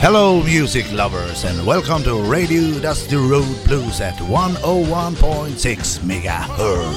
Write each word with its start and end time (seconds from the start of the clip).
Hello, 0.00 0.42
music 0.42 0.90
lovers, 0.92 1.44
and 1.44 1.66
welcome 1.66 2.02
to 2.04 2.14
Radio 2.22 2.80
Dusty 2.80 3.16
Road 3.16 3.56
Blues 3.66 4.00
at 4.00 4.14
101.6 4.14 6.00
megahertz. 6.00 6.96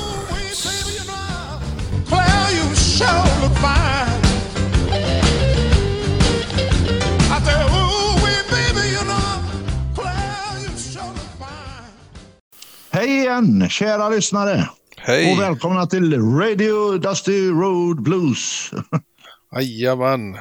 Claire, 2.07 2.51
you 2.55 2.75
sure 2.75 3.25
look 3.41 3.51
fine. 3.59 4.21
I 7.27 7.39
said, 7.43 7.65
ooh, 7.75 8.15
wee, 8.23 8.41
baby, 8.49 8.87
you 8.95 9.03
know, 9.03 9.43
Claire, 9.93 10.59
you 10.61 10.77
sure 10.77 11.03
look 11.03 11.31
fine. 11.37 11.91
Hej 12.91 13.19
igen, 13.19 13.69
kära 13.69 14.09
lyssnare. 14.09 14.69
Hej! 14.97 15.33
Och 15.33 15.39
välkomna 15.41 15.85
till 15.85 16.21
Radio 16.39 16.97
Dusty 16.97 17.49
Road 17.49 18.01
Blues. 18.01 18.71
Jajamän, 19.55 20.37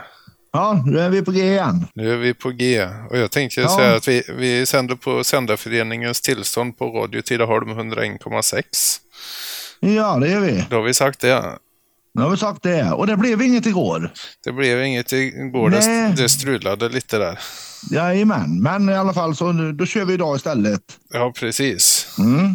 ja, 0.52 0.82
nu 0.86 0.98
är 1.00 1.08
vi 1.10 1.22
på 1.22 1.30
G 1.30 1.40
igen. 1.46 1.86
nu 1.94 2.12
är 2.12 2.16
vi 2.16 2.34
på 2.34 2.50
G. 2.50 2.84
Och 3.10 3.18
jag 3.18 3.30
tänkte 3.30 3.60
Ja. 3.60 3.76
säga 3.76 3.94
att 3.96 4.08
vi, 4.08 4.22
vi 4.36 4.66
sänder 4.66 4.94
på 4.94 5.24
Sändarföreningens 5.24 6.20
tillstånd 6.20 6.78
på 6.78 6.86
Radio 6.86 7.22
Tidaholm 7.22 7.70
101,6. 7.70 8.62
Ja, 9.80 10.18
det 10.18 10.32
är 10.32 10.40
vi. 10.40 10.64
Då 10.70 10.76
har 10.76 10.82
vi 10.82 10.94
sagt 10.94 11.20
det. 11.20 11.58
Nu 12.14 12.22
har 12.22 12.30
vi 12.30 12.36
sagt 12.36 12.62
det. 12.62 12.90
Och 12.92 13.06
det 13.06 13.16
blev 13.16 13.42
inget 13.42 13.66
igår. 13.66 14.12
Det 14.44 14.52
blev 14.52 14.82
inget 14.84 15.12
igår, 15.12 15.70
det, 15.70 16.14
det 16.22 16.28
strulade 16.28 16.88
lite 16.88 17.18
där. 17.18 17.38
Jajamän, 17.90 18.62
men 18.62 18.88
i 18.88 18.94
alla 18.94 19.14
fall 19.14 19.36
så 19.36 19.52
nu- 19.52 19.72
då 19.72 19.86
kör 19.86 20.04
vi 20.04 20.14
idag 20.14 20.36
istället. 20.36 20.80
Ja, 21.12 21.32
precis. 21.36 22.14
Mm. 22.18 22.54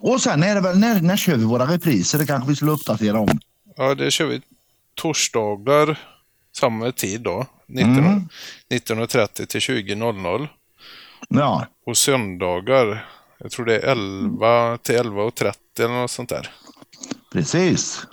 Och 0.00 0.20
sen 0.20 0.42
är 0.42 0.54
det 0.54 0.60
väl, 0.60 0.78
när, 0.78 1.00
när 1.00 1.16
kör 1.16 1.36
vi 1.36 1.44
våra 1.44 1.64
repriser? 1.74 2.18
Det 2.18 2.26
kanske 2.26 2.48
vi 2.50 2.56
skulle 2.56 2.70
uppdatera 2.70 3.20
om. 3.20 3.38
Ja, 3.76 3.94
det 3.94 4.10
kör 4.10 4.26
vi 4.26 4.40
torsdagar, 4.94 5.98
samma 6.60 6.92
tid 6.92 7.20
då. 7.20 7.46
19, 7.66 7.98
Mm. 7.98 8.28
19.30 8.70 9.46
till 9.46 9.60
20.00. 9.60 10.48
Ja, 11.28 11.66
Och 11.86 11.96
söndagar, 11.96 13.06
jag 13.38 13.50
tror 13.50 13.66
det 13.66 13.74
är 13.78 13.90
11 13.90 14.78
till 14.82 14.94
11.30 14.96 15.54
eller 15.78 15.88
något 16.00 16.10
sånt 16.10 16.28
där. 16.28 16.50
precis. 17.32 18.06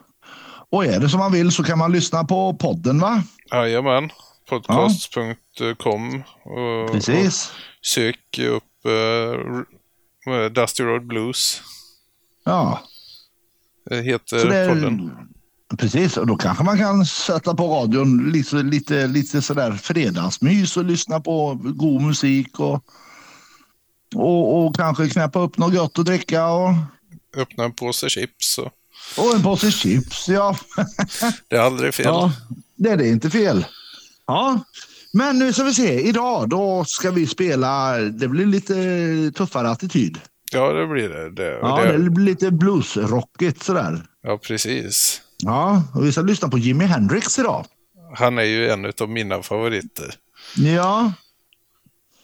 Och 0.70 0.86
är 0.86 1.00
det 1.00 1.10
som 1.10 1.20
man 1.20 1.32
vill 1.32 1.52
så 1.52 1.64
kan 1.64 1.78
man 1.78 1.92
lyssna 1.92 2.24
på 2.24 2.54
podden 2.54 3.00
va? 3.00 3.24
Jajamän. 3.52 4.10
Podcast.com. 4.50 6.24
Och, 6.44 6.92
Precis. 6.92 7.52
och 7.52 7.86
sök 7.86 8.40
upp 8.40 8.64
uh, 8.86 10.46
Dusty 10.52 10.84
Road 10.84 11.08
Blues. 11.08 11.62
Ja, 12.46 12.82
Det 13.90 14.02
heter 14.02 14.46
det 14.50 14.56
är, 14.58 14.70
podden. 14.70 15.12
Precis, 15.78 16.18
och 16.18 16.28
då 16.28 16.36
kanske 16.36 16.64
man 16.64 16.78
kan 16.78 17.06
sätta 17.06 17.56
på 17.56 17.68
radion 17.68 18.32
lite, 18.32 18.56
lite, 18.56 19.08
lite 19.08 19.42
sådär 19.42 19.72
fredagsmys 19.72 20.78
och 20.78 20.86
lyssna 20.86 21.20
på 21.20 21.60
god 21.64 22.02
musik 22.02 22.60
och, 22.60 22.84
och, 24.16 24.66
och 24.66 24.76
kanske 24.76 25.10
knäppa 25.10 25.40
upp 25.40 25.58
något 25.58 25.74
gott 25.74 26.00
att 26.00 26.06
dricka 26.06 26.48
och, 26.48 26.74
Öppna 27.38 27.64
en 27.64 27.74
påse 27.74 28.10
chips. 28.10 28.58
Och 28.58 28.72
och 29.18 29.36
en 29.36 29.44
påse 29.44 29.72
chips. 29.72 30.30
Ja. 30.30 30.58
det 31.48 31.56
är 31.56 31.60
aldrig 31.60 31.94
fel. 31.94 32.06
ja, 32.06 32.32
det 32.76 32.90
är 32.90 32.98
det 32.98 33.08
inte 33.08 33.30
fel. 33.30 33.66
Ja, 34.28 34.60
men 35.14 35.40
nu 35.40 35.54
ska 35.54 35.64
vi 35.64 35.74
se. 35.74 36.02
Idag 36.02 36.50
då 36.50 36.86
ska 36.88 37.12
vi 37.12 37.28
spela, 37.28 37.98
det 37.98 38.28
blir 38.28 38.46
lite 38.46 38.74
tuffare 39.38 39.70
attityd. 39.70 40.20
Ja, 40.52 40.74
det 40.74 40.88
blir 40.88 41.10
det. 41.10 41.30
det, 41.30 41.60
Ja, 41.62 41.82
det 41.84 41.98
det 41.98 42.10
blir 42.10 42.26
lite 42.26 42.52
bluesrockigt 42.52 43.64
sådär. 43.64 44.06
ja, 44.24 44.38
precis. 44.38 45.22
Ja, 45.44 45.84
och 45.94 46.06
vi 46.06 46.12
ska 46.12 46.22
lyssna 46.22 46.48
på 46.50 46.58
Jimi 46.58 46.86
Hendrix 46.86 47.40
idag. 47.40 47.66
Han 48.16 48.38
är 48.38 48.44
ju 48.44 48.70
en 48.70 48.92
av 49.02 49.10
mina 49.10 49.42
favoriter. 49.44 50.14
Ja, 50.56 51.14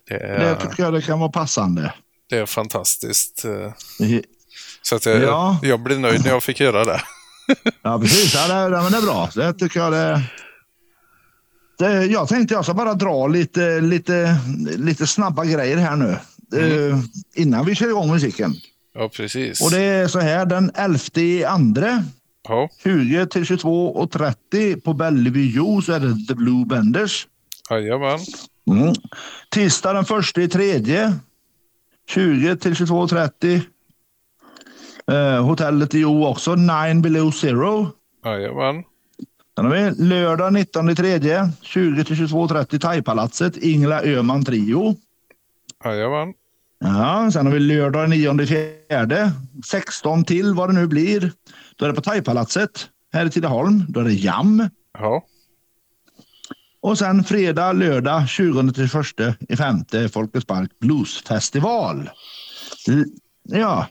Det 0.07 0.17
det 0.17 0.25
är, 0.25 0.55
tycker 0.55 0.83
jag 0.83 0.93
det 0.93 1.01
kan 1.01 1.19
vara 1.19 1.29
passande. 1.31 1.93
det 2.29 2.37
är 2.37 2.45
fantastiskt. 2.45 3.45
Så 4.81 4.95
att 4.95 5.05
jag, 5.05 5.21
Ja. 5.23 5.59
jag 5.61 5.79
blev 5.83 5.99
nöjd 5.99 6.21
när 6.23 6.29
jag 6.29 6.43
fick 6.43 6.59
göra 6.59 6.85
det. 6.85 7.01
Ja, 7.81 7.99
precis. 7.99 8.33
Ja, 8.35 8.47
det, 8.47 8.69
det, 8.69 8.89
det 8.89 8.97
är 8.97 9.01
bra. 9.01 9.29
Det 9.35 9.53
tycker 9.53 9.79
jag 9.79 9.91
det, 9.91 10.21
det... 11.79 12.05
Jag 12.05 12.27
tänkte 12.27 12.53
jag 12.53 12.63
ska 12.63 12.73
bara 12.73 12.93
dra 12.93 13.27
lite, 13.27 13.81
lite, 13.81 14.37
lite 14.77 15.07
snabba 15.07 15.45
grejer 15.45 15.77
här 15.77 15.95
nu. 15.95 16.11
eh, 16.59 16.99
innan 17.35 17.65
vi 17.65 17.75
kör 17.75 17.87
igång 17.87 18.09
musiken. 18.11 18.53
Ja, 18.95 19.09
precis. 19.09 19.61
Och 19.61 19.71
det 19.71 19.81
är 19.81 20.07
så 20.07 20.19
här, 20.19 20.45
den 20.45 20.71
11 20.75 20.99
i 21.15 21.43
andra 21.45 22.03
Ja, 22.47 22.69
20 22.83 23.25
till 23.25 23.45
22 23.45 23.87
och 23.95 24.11
30 24.11 24.81
på 24.81 24.93
Bellevue 24.93 25.51
Jo 25.55 25.81
så 25.81 25.93
är 25.93 25.99
det 25.99 26.27
The 26.27 26.35
Blue 26.35 26.65
Benders. 26.65 27.27
jajamän. 27.69 28.19
Mm. 28.67 28.93
Tisdag 29.51 29.93
den 29.93 30.05
första 30.05 30.41
i 30.41 30.47
tredje 30.47 31.13
20 32.09 32.55
till 32.55 32.75
22 32.75 32.99
och 32.99 33.09
30. 33.09 33.61
Eh, 35.11 35.45
hotellet 35.45 35.95
i 35.95 35.99
Jo 35.99 36.25
också, 36.25 36.55
Nine 36.55 37.01
Below 37.01 37.31
Zero. 37.31 37.87
Jajamän. 38.25 38.83
Sen 39.55 39.65
har 39.65 39.71
vi 39.71 40.03
lördag 40.03 40.53
19 40.53 40.89
i 40.89 40.95
tredje 40.95 41.49
20 41.61 42.03
till 42.03 42.15
22.30 42.15 42.79
Thaipalatset, 42.79 43.57
Ingela 43.57 44.03
Öhman 44.03 44.45
Trio. 44.45 44.95
Jajamän. 45.85 46.33
Ja, 46.79 47.29
sen 47.33 47.45
har 47.45 47.53
vi 47.53 47.59
lördag 47.59 48.09
9 48.09 48.41
i 48.41 48.47
fjärde 48.47 49.31
16 49.65 50.25
till 50.25 50.53
vad 50.53 50.69
det 50.69 50.73
nu 50.73 50.87
blir. 50.87 51.31
Då 51.77 51.85
är 51.85 51.89
det 51.89 51.95
på 51.95 52.01
Thaipalatset 52.01 52.87
här 53.13 53.25
i 53.25 53.29
Tidaholm. 53.29 53.85
Då 53.89 53.99
är 53.99 54.03
det 54.03 54.13
Jam. 54.13 54.69
Ja, 54.99 55.23
Och 56.81 56.97
sen 56.97 57.23
fredag, 57.23 57.71
lördag 57.71 58.29
20 58.29 58.71
till 58.73 58.83
1 59.29 59.35
i 59.49 59.55
femte 59.55 60.09
Folkets 60.09 60.45
Park 60.45 60.69
Bluesfestival. 60.79 62.09
L- 62.87 63.05
Ja, 63.49 63.87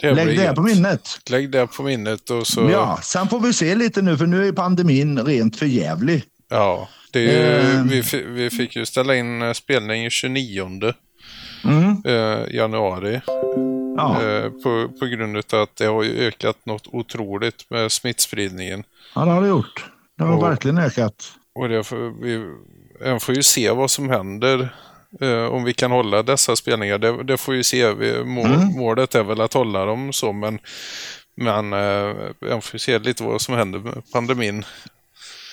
det 0.00 0.14
lägg 0.14 0.38
det 0.38 0.52
på 0.54 0.62
minnet. 0.62 1.08
Lägg 1.30 1.50
det 1.50 1.66
på 1.66 1.82
minnet 1.82 2.30
och 2.30 2.46
så... 2.46 2.70
Ja, 2.70 2.98
sen 3.02 3.28
får 3.28 3.40
vi 3.40 3.52
se 3.52 3.74
lite 3.74 4.02
nu 4.02 4.16
för 4.18 4.26
nu 4.26 4.48
är 4.48 4.52
pandemin 4.52 5.18
rent 5.18 5.56
för 5.56 5.66
jävlig. 5.66 6.24
Ja, 6.48 6.88
det 7.12 7.20
ju, 7.20 7.30
Ehm. 7.30 7.88
vi, 7.88 8.02
vi 8.26 8.50
fick 8.50 8.76
ju 8.76 8.86
ställa 8.86 9.14
in 9.16 9.42
eh, 9.42 9.52
spelning 9.52 10.10
29 10.10 10.92
Mm. 11.64 12.02
eh, 12.04 12.54
januari 12.56 13.20
Ja. 13.96 14.22
eh, 14.22 14.50
på, 14.50 14.88
på 15.00 15.06
grund 15.06 15.36
av 15.36 15.60
att 15.62 15.76
det 15.76 15.84
har 15.86 16.04
ökat 16.04 16.56
något 16.66 16.86
otroligt 16.92 17.70
med 17.70 17.92
smittspridningen. 17.92 18.84
ja, 19.14 19.24
det 19.24 19.30
har 19.30 19.42
det 19.42 19.48
gjort. 19.48 19.84
Det 20.18 20.24
har 20.24 20.36
Och- 20.36 20.42
verkligen 20.42 20.78
ökat. 20.78 21.14
Och 21.54 21.68
det 21.68 21.84
får, 21.84 22.22
vi 22.22 22.52
en 23.04 23.20
får 23.20 23.34
ju 23.34 23.42
se 23.42 23.70
vad 23.70 23.90
som 23.90 24.10
händer 24.10 24.68
eh, 25.20 25.44
om 25.44 25.64
vi 25.64 25.72
kan 25.74 25.90
hålla 25.90 26.22
dessa 26.22 26.56
spelningar. 26.56 26.98
Det, 26.98 27.22
det 27.22 27.36
får 27.36 27.54
ju 27.54 27.62
se. 27.62 27.92
Vi, 27.92 28.24
mål, 28.24 28.46
Mm. 28.46 28.68
Målet 28.76 29.14
är 29.14 29.22
väl 29.24 29.40
att 29.40 29.54
hålla 29.54 29.84
dem 29.84 30.12
så, 30.12 30.32
men, 30.32 30.58
men 31.36 31.72
eh, 31.72 32.16
en 32.50 32.62
får 32.62 32.72
ju 32.74 32.78
se 32.78 32.98
lite 32.98 33.22
vad 33.22 33.40
som 33.40 33.54
händer 33.54 33.78
med 33.78 34.02
pandemin. 34.12 34.64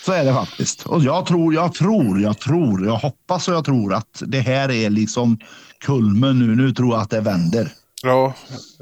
Så 0.05 0.11
är 0.11 0.25
det 0.25 0.33
faktiskt. 0.33 0.85
Och 0.85 1.03
jag 1.03 1.25
tror, 1.25 1.53
jag 1.53 1.73
tror, 1.73 2.21
jag 2.21 2.39
tror, 2.39 2.85
jag 2.85 2.95
hoppas 2.95 3.47
och 3.47 3.53
jag 3.53 3.65
tror 3.65 3.93
att 3.93 4.21
det 4.25 4.39
här 4.39 4.71
är 4.71 4.89
liksom 4.89 5.39
kulmen 5.85 6.39
nu. 6.39 6.55
Nu 6.55 6.71
tror 6.73 6.93
jag 6.93 7.01
att 7.01 7.09
det 7.09 7.21
vänder. 7.21 7.71
Ja, 8.03 8.33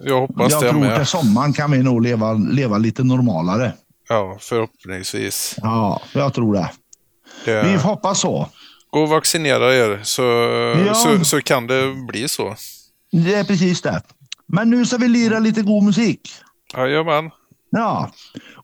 jag 0.04 0.20
hoppas 0.20 0.52
jag 0.52 0.62
det 0.64 0.70
tror 0.70 0.80
med. 0.80 0.96
till 0.98 1.06
sommaren 1.06 1.54
kan 1.54 1.72
vi 1.72 1.84
nog 1.84 2.02
leva, 2.02 2.34
leva 2.34 2.78
lite 2.78 3.04
normalare. 3.04 3.74
Ja, 4.10 4.38
förhoppningsvis. 4.40 5.56
Ja, 5.62 6.02
jag 6.14 6.34
tror 6.34 6.54
det. 6.54 6.70
Det, 7.46 7.64
Vi 7.64 7.76
hoppas 7.76 8.20
så. 8.20 8.50
Gå 8.90 9.00
och 9.04 9.10
vaccinera 9.10 9.76
er 9.76 10.00
så, 10.04 10.22
Ja. 10.88 10.94
så, 10.94 11.26
så 11.26 11.42
kan 11.42 11.68
det 11.68 11.94
bli 12.08 12.28
så. 12.28 12.56
Det 13.12 13.34
är 13.34 13.44
precis 13.44 13.82
det. 13.82 14.02
Men 14.48 14.70
nu 14.70 14.86
ska 14.86 14.98
vi 14.98 15.08
lira 15.08 15.40
lite 15.40 15.62
god 15.62 15.84
musik. 15.84 16.32
Jajamän. 16.78 17.32
Ja, 17.70 18.12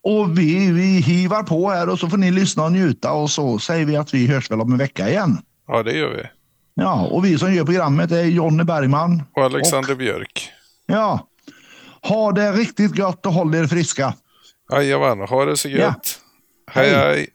och 0.02 0.38
vi, 0.40 0.72
vi 0.72 0.82
hivar 1.02 1.44
på 1.44 1.70
här 1.70 1.90
och 1.90 2.00
så 2.00 2.10
får 2.10 2.18
ni 2.18 2.32
lyssna 2.32 2.64
och 2.64 2.72
njuta 2.72 3.12
och 3.12 3.30
så 3.30 3.60
säger 3.60 3.86
vi 3.86 3.96
att 3.98 4.14
vi 4.14 4.28
hörs 4.28 4.52
väl 4.52 4.62
om 4.62 4.72
en 4.72 4.78
vecka 4.78 5.10
igen. 5.10 5.38
Ja, 5.68 5.84
det 5.84 5.94
gör 5.98 6.10
vi. 6.10 6.24
Ja, 6.80 7.08
och 7.12 7.26
vi 7.26 7.38
som 7.38 7.54
gör 7.54 7.66
programmet 7.66 8.12
är 8.12 8.24
Jonny 8.24 8.64
Bergman. 8.64 9.24
Och 9.36 9.44
Alexander 9.44 9.92
och, 9.92 9.98
Björk. 9.98 10.50
Ja. 10.86 11.28
Ha 12.02 12.32
det 12.32 12.52
riktigt 12.52 12.96
gott 12.96 13.26
och 13.26 13.34
håll 13.34 13.56
er 13.56 13.68
friska. 13.68 14.14
Jajamän, 14.72 15.20
ha 15.20 15.46
det 15.46 15.58
så 15.58 15.70
gött. 15.70 16.20
Ja. 16.66 16.72
Hej, 16.74 16.90
hej. 16.90 17.00
hej. 17.00 17.30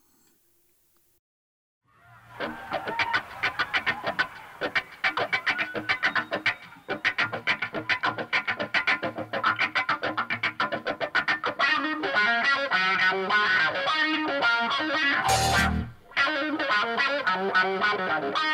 Bye. 18.33 18.43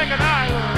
Second 0.00 0.22
Island. 0.22 0.69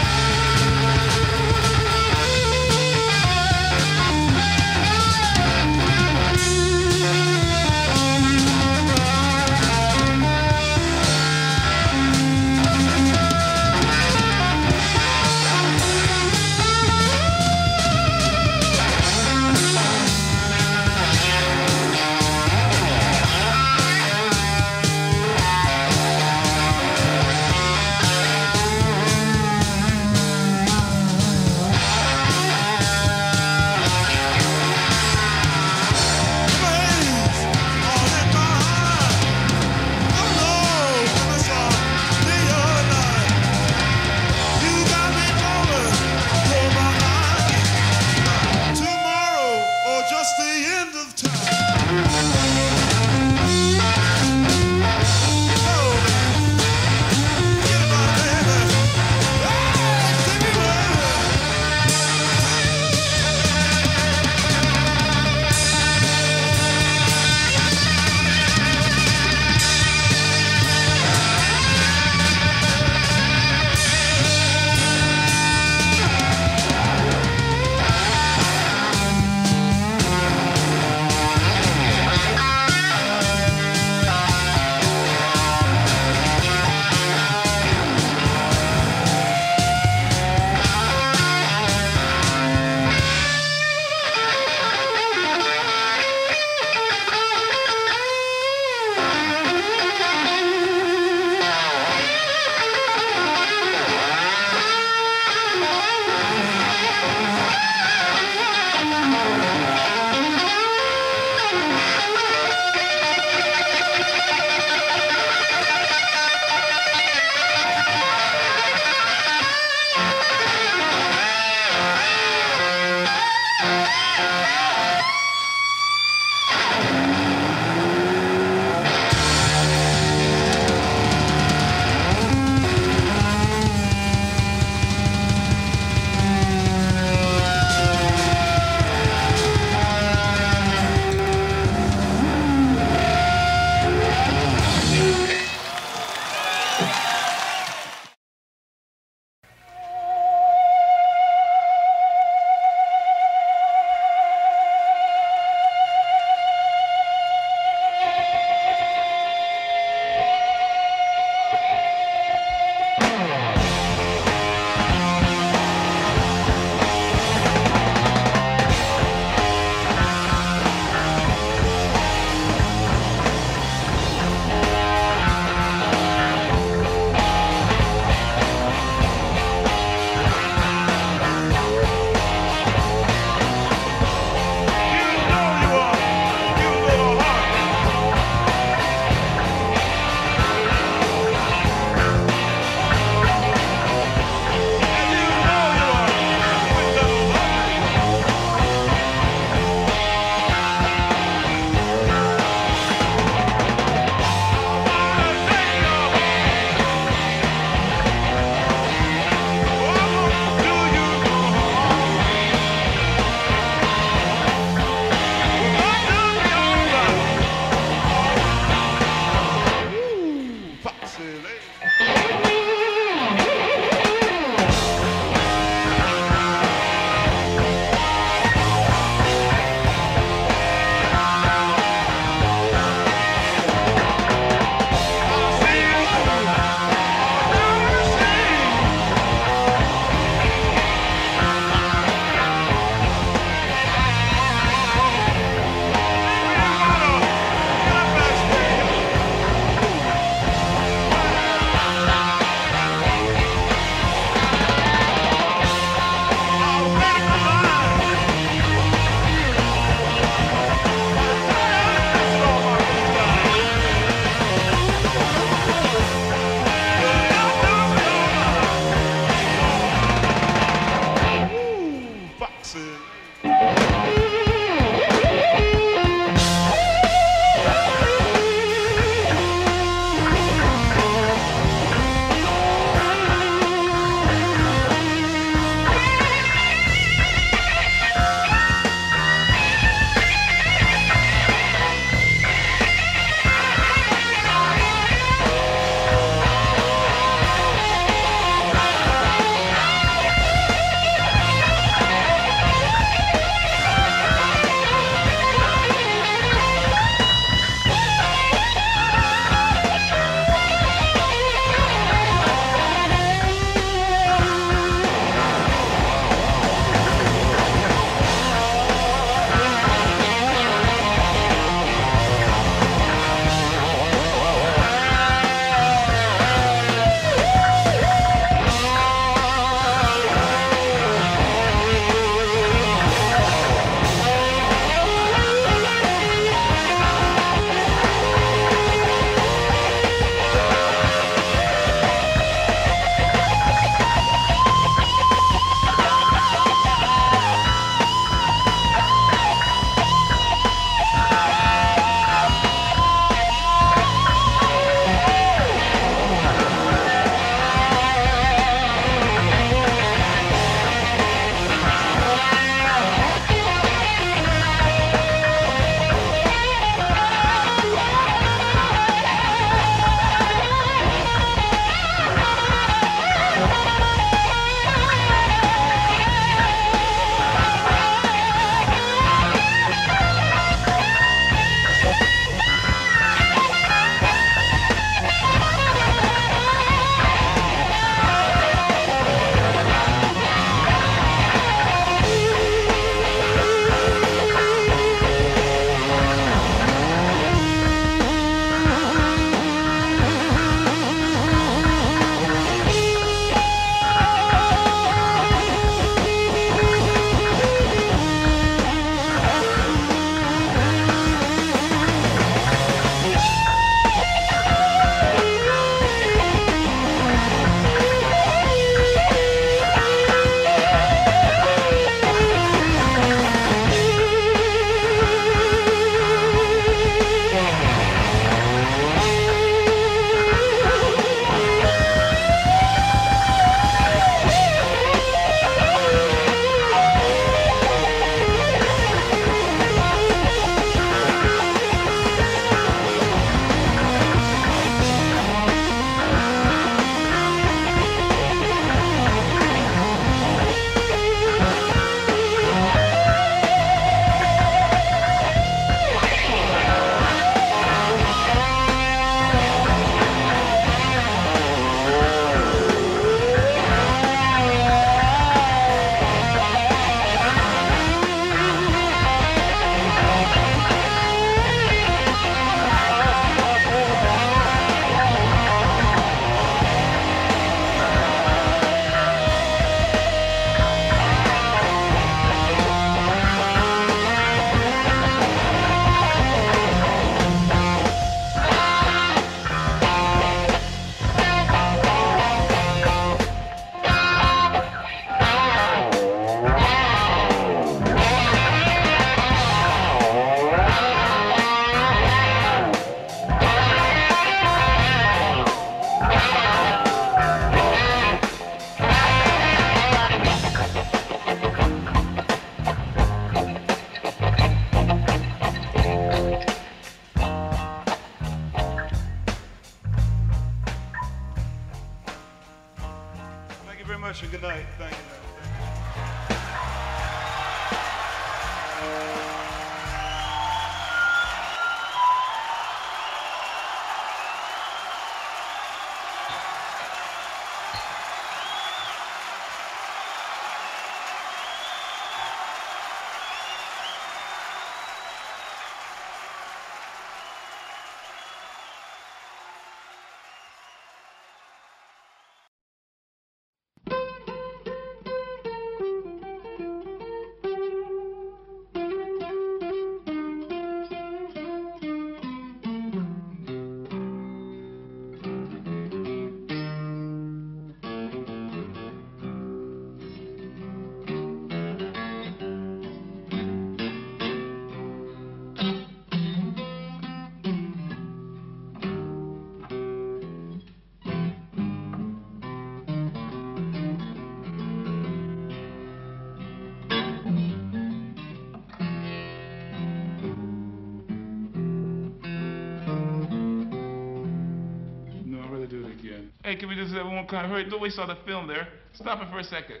Hey, 596.68 596.76
can 596.76 596.90
we 596.90 596.96
just 596.96 597.14
have 597.14 597.24
one 597.24 597.46
kind 597.46 597.64
of 597.64 597.70
hurry? 597.72 597.88
Don't 597.88 598.02
waste 598.02 598.18
all 598.18 598.26
the 598.26 598.36
film 598.44 598.66
there. 598.66 598.88
Stop 599.14 599.40
it 599.40 599.50
for 599.50 599.58
a 599.58 599.64
second. 599.64 600.00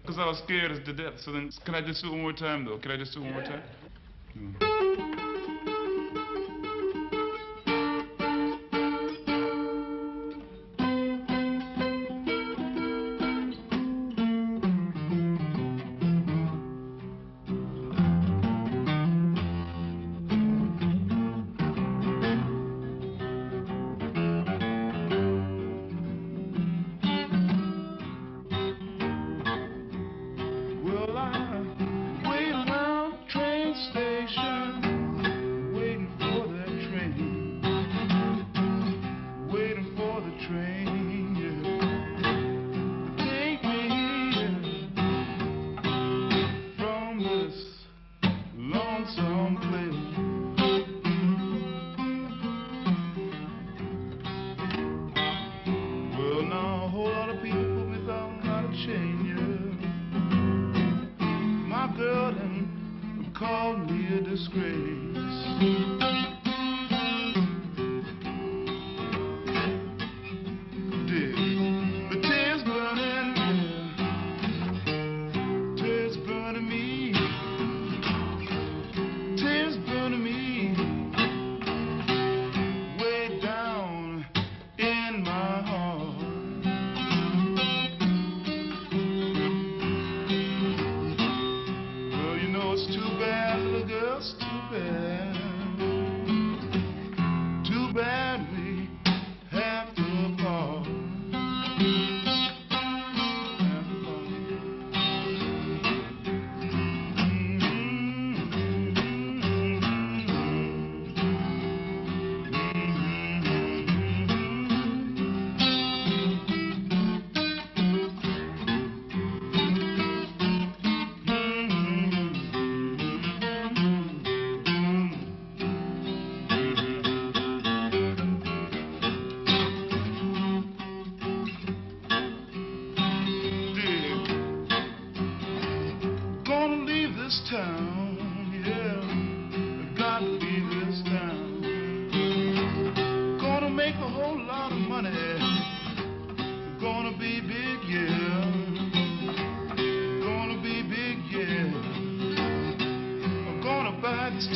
Because 0.00 0.16
I 0.16 0.24
was 0.24 0.38
scared 0.38 0.70
as 0.70 0.78
to 0.84 0.92
death. 0.92 1.14
So 1.24 1.32
then, 1.32 1.50
can 1.64 1.74
I 1.74 1.80
just 1.84 2.04
do 2.04 2.10
it 2.10 2.12
one 2.12 2.22
more 2.22 2.32
time, 2.32 2.64
though? 2.64 2.78
Can 2.78 2.92
I 2.92 2.96
just 2.96 3.14
do 3.14 3.20
it 3.20 3.24
one 3.24 3.32
more 3.32 3.42
time? 3.42 3.60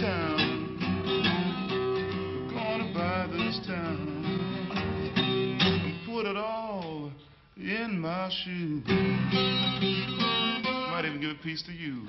Town. 0.00 0.76
I'm 0.80 2.48
gonna 2.50 2.92
buy 2.94 3.26
this 3.30 3.60
town. 3.66 4.22
And 5.56 6.06
put 6.06 6.26
it 6.26 6.36
all 6.36 7.12
in 7.56 8.00
my 8.00 8.30
shoe. 8.44 8.82
Might 10.90 11.04
even 11.06 11.20
give 11.20 11.30
a 11.30 11.42
piece 11.42 11.62
to 11.62 11.72
you. 11.72 12.02